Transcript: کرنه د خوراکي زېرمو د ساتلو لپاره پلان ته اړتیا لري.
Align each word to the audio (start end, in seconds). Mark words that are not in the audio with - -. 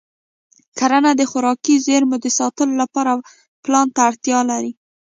کرنه 0.77 1.11
د 1.15 1.21
خوراکي 1.29 1.75
زېرمو 1.85 2.17
د 2.23 2.27
ساتلو 2.37 2.73
لپاره 2.81 3.11
پلان 3.63 3.87
ته 3.95 3.99
اړتیا 4.09 4.39
لري. 4.51 4.71